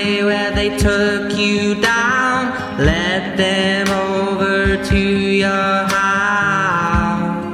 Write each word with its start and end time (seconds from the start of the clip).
way 0.00 0.24
where 0.24 0.50
they 0.52 0.76
took 0.76 1.32
you 1.36 1.74
down. 1.80 2.78
Let 2.78 3.36
them 3.36 3.88
over 3.88 4.82
to 4.90 4.98
your 4.98 5.74
house 5.96 7.44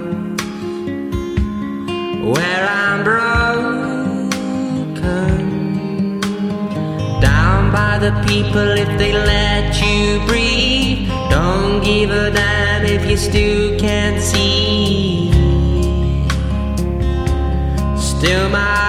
where 2.34 2.64
I'm 2.82 3.04
broken 3.04 4.30
down 7.20 7.72
by 7.72 7.98
the 7.98 8.12
people 8.28 8.68
if 8.84 8.90
they 8.98 9.12
let 9.12 9.80
you 9.82 10.24
breathe. 10.26 11.08
Don't 11.30 11.82
give 11.82 12.10
a 12.10 12.30
damn 12.30 12.84
if 12.86 13.08
you 13.10 13.16
still 13.16 13.78
can't 13.78 14.22
see. 14.22 15.32
Still, 17.96 18.48
my 18.50 18.85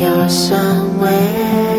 you're 0.00 0.28
somewhere. 0.28 1.77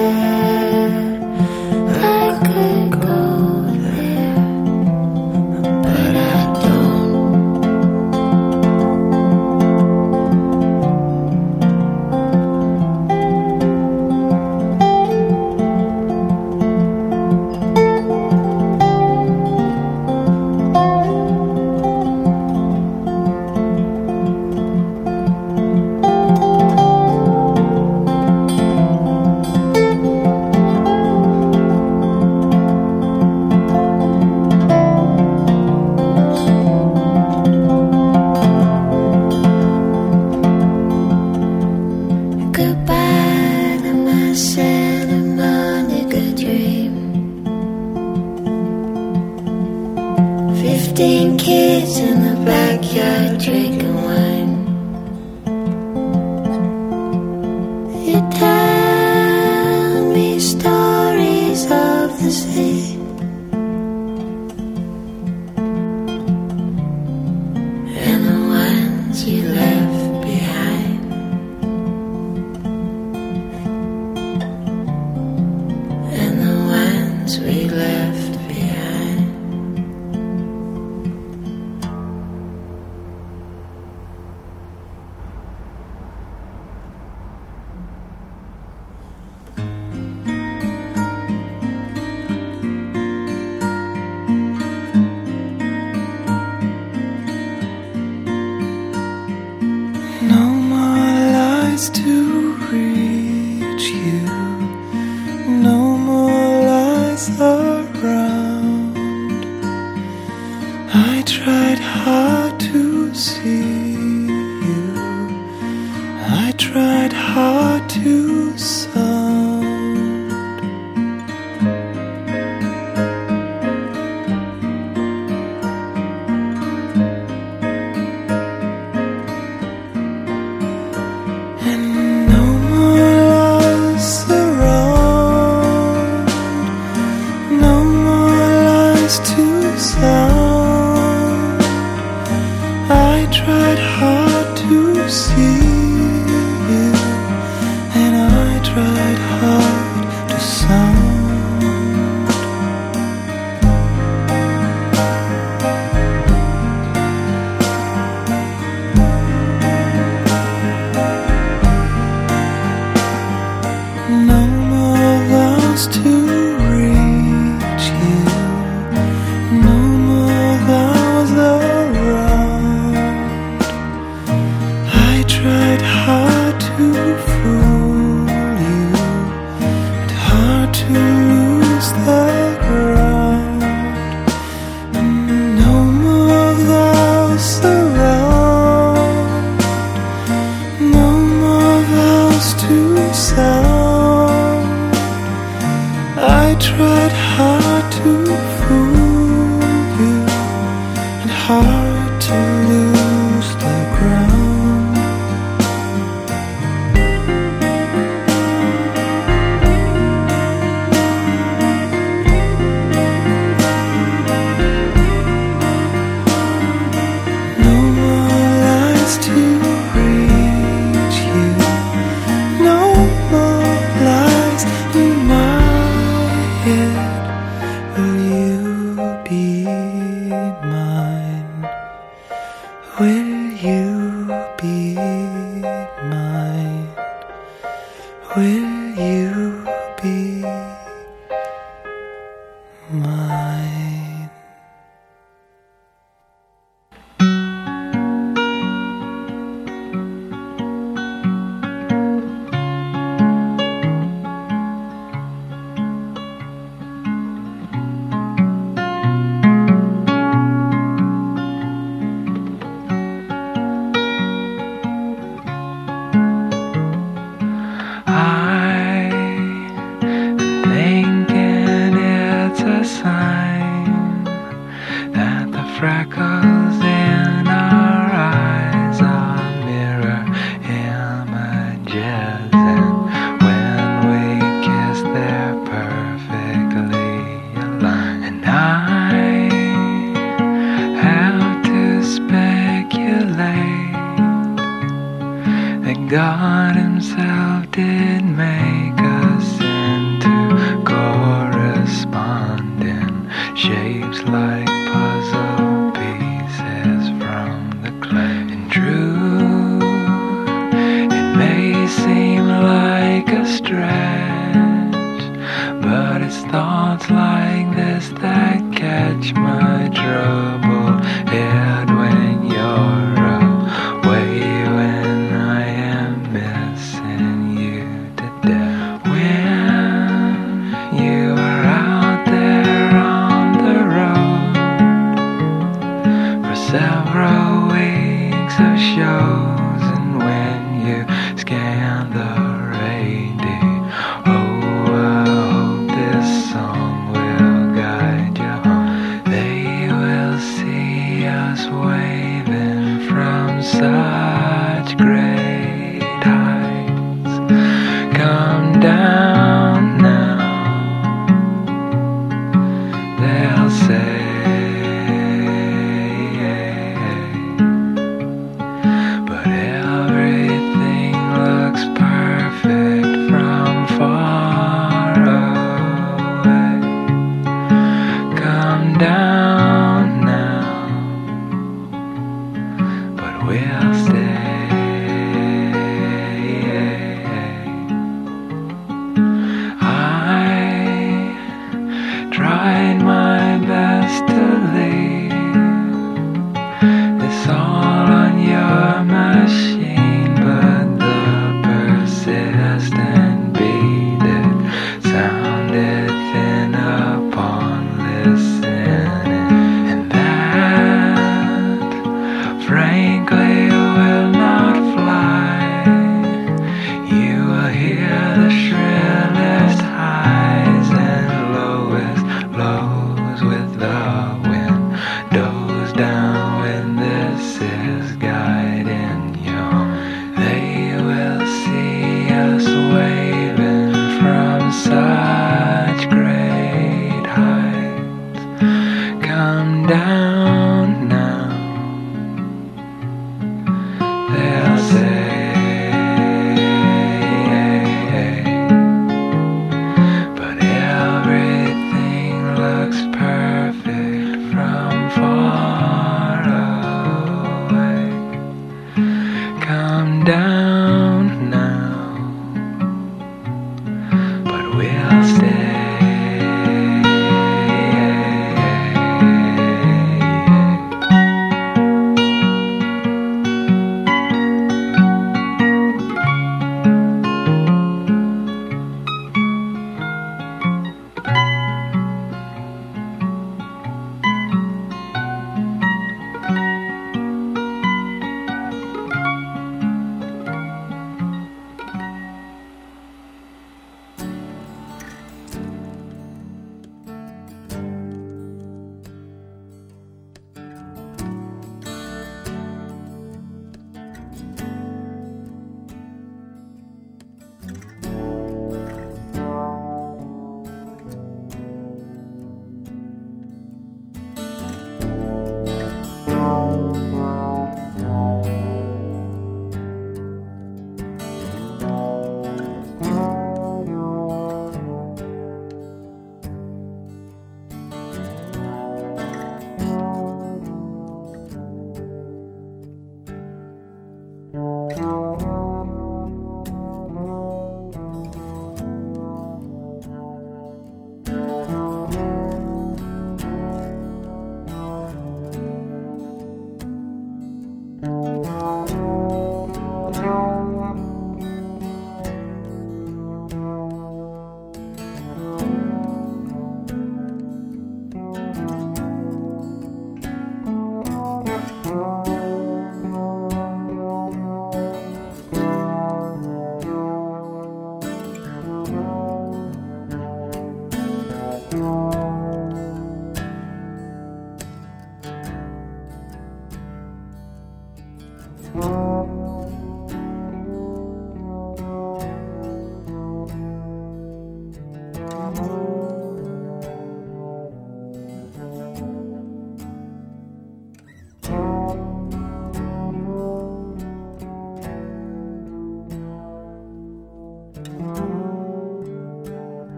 Several 336.71 337.65
weeks 337.69 338.53
of 338.59 338.77
shows, 338.77 339.81
and 339.97 340.19
when 340.19 340.85
you 340.85 341.18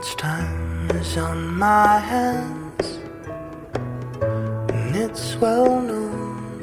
much 0.00 0.16
time 0.16 0.90
is 0.92 1.18
on 1.18 1.58
my 1.58 1.98
hands, 1.98 2.86
and 4.22 4.96
it's 4.96 5.36
well 5.36 5.78
known 5.78 6.58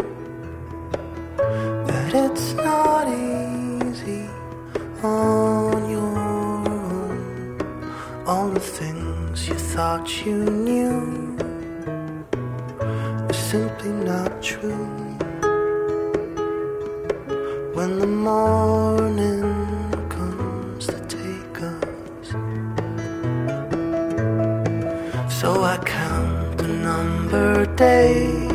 that 1.85 2.15
it's 2.15 2.53
not 2.53 3.07
easy 3.07 4.27
on 5.03 5.88
your 5.88 6.17
own. 6.17 7.61
All 8.25 8.49
the 8.49 8.59
things 8.59 9.47
you 9.47 9.53
thought 9.53 10.25
you 10.25 10.38
knew 10.43 11.38
are 13.29 13.33
simply 13.33 13.91
not 13.91 14.41
true. 14.41 15.07
day 27.78 28.47